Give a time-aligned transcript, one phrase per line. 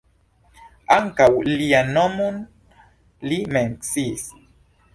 [0.95, 2.39] Ankaŭ lian nomon
[3.33, 4.29] li menciis.